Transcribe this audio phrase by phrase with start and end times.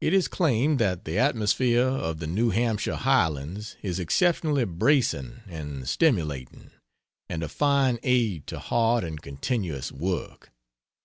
[0.00, 5.88] It is claimed that the atmosphere of the New Hampshire highlands is exceptionally bracing and
[5.88, 6.72] stimulating,
[7.28, 10.50] and a fine aid to hard and continuous work.